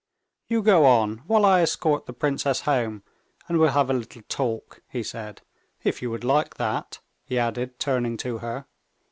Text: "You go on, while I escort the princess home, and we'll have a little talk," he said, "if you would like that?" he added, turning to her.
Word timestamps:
"You 0.47 0.63
go 0.63 0.83
on, 0.87 1.19
while 1.27 1.45
I 1.45 1.61
escort 1.61 2.07
the 2.07 2.11
princess 2.13 2.61
home, 2.61 3.03
and 3.47 3.59
we'll 3.59 3.69
have 3.73 3.87
a 3.87 3.93
little 3.93 4.23
talk," 4.27 4.81
he 4.89 5.03
said, 5.03 5.43
"if 5.83 6.01
you 6.01 6.09
would 6.09 6.23
like 6.23 6.55
that?" 6.55 6.99
he 7.23 7.37
added, 7.37 7.77
turning 7.77 8.17
to 8.17 8.39
her. 8.39 8.65